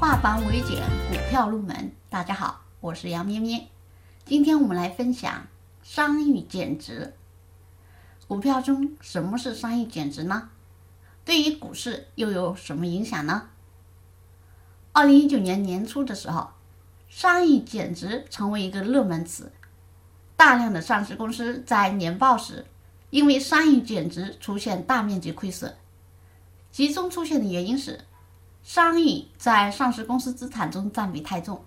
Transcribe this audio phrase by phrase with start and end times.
[0.00, 1.92] 化繁为简，股票入门。
[2.08, 3.68] 大家好，我是杨咩咩。
[4.24, 5.46] 今天我们来分享
[5.82, 7.12] 商誉减值。
[8.26, 10.48] 股票中什么是商誉减值呢？
[11.22, 13.50] 对于股市又有什么影响呢？
[14.92, 16.48] 二零一九年年初的时候，
[17.10, 19.52] 商誉减值成为一个热门词，
[20.34, 22.64] 大量的上市公司在年报时，
[23.10, 25.76] 因为商誉减值出现大面积亏损。
[26.72, 28.00] 集中出现的原因是，
[28.62, 31.64] 商誉在上市公司资产中占比太重。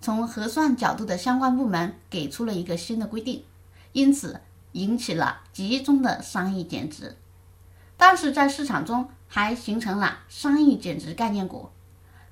[0.00, 3.44] 从核算角度的相关部门给出了一个新的规定，
[3.92, 4.40] 因此
[4.72, 7.16] 引起了集中的商誉减值。
[7.96, 11.70] 当时在市场中还形成了商誉减值概念股，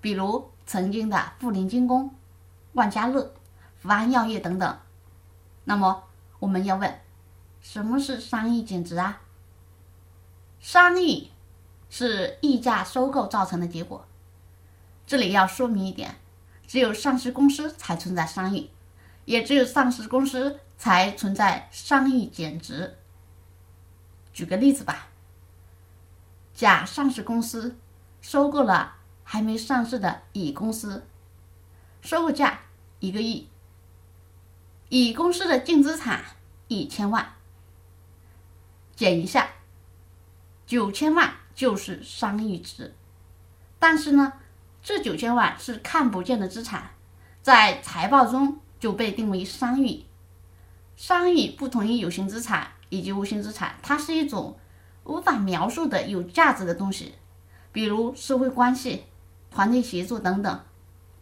[0.03, 2.15] 比如曾经的富临精工、
[2.75, 3.35] 万家乐、
[3.81, 4.79] 福安药业等等。
[5.65, 6.05] 那么
[6.39, 7.01] 我们要问，
[7.63, 9.23] 什么是商誉减值啊？
[10.61, 11.29] 商誉。
[11.91, 14.07] 是溢价收购造成的结果。
[15.07, 16.17] 这里要说明一点，
[16.67, 18.71] 只有上市公司才存在商誉，
[19.27, 22.97] 也只有上市公司才存在商誉减值。
[24.33, 25.09] 举个例子吧，
[26.55, 27.77] 甲上市公司
[28.21, 31.07] 收购了还没上市的乙公司，
[32.01, 32.61] 收购价
[32.99, 33.49] 一个亿，
[34.89, 36.25] 乙公司的净资产
[36.67, 37.35] 一千万，
[38.97, 39.51] 减一下
[40.67, 41.44] 九千万。
[41.55, 42.95] 就是商誉值，
[43.79, 44.33] 但是呢，
[44.83, 46.91] 这九千万是看不见的资产，
[47.43, 50.05] 在财报中就被定为商誉。
[50.97, 54.57] 商誉不同于有形资产以及无形资产，它是一种
[55.05, 57.15] 无法描述的有价值的东西，
[57.73, 59.05] 比如社会关系、
[59.51, 60.61] 团队协作等等，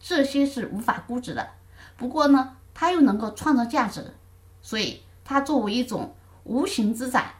[0.00, 1.50] 这些是无法估值的。
[1.96, 4.14] 不过呢，它又能够创造价值，
[4.62, 7.34] 所以它作为一种无形资产，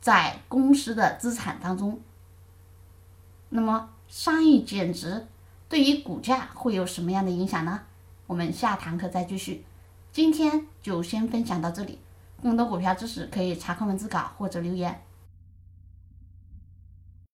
[0.00, 2.00] 在公司的资产当中。
[3.56, 5.26] 那么，商誉减值
[5.66, 7.80] 对于股价会有什么样的影响呢？
[8.26, 9.64] 我们下堂课再继续。
[10.12, 11.98] 今天就先分享到这里，
[12.42, 15.00] 更多股票知识可以查看文字稿或者留言。